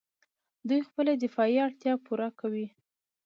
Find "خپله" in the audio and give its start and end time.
0.89-1.11